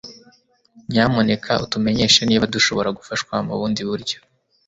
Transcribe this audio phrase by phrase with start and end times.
[0.91, 4.17] Nyamuneka utumenyeshe niba dushobora gufashwa mubundi buryo